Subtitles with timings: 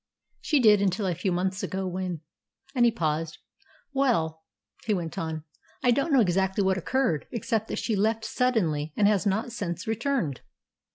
[0.39, 2.21] "She did until a few months ago, when"
[2.73, 3.37] and he paused.
[3.93, 4.41] "Well,"
[4.83, 5.43] he went on,
[5.83, 9.85] "I don't know exactly what occurred, except that she left suddenly, and has not since
[9.85, 10.41] returned."